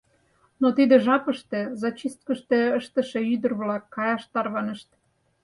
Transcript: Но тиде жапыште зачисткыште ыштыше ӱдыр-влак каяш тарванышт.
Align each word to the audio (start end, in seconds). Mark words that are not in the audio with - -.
Но 0.61 0.67
тиде 0.77 0.95
жапыште 1.05 1.59
зачисткыште 1.81 2.59
ыштыше 2.79 3.19
ӱдыр-влак 3.33 3.83
каяш 3.95 4.23
тарванышт. 4.33 4.89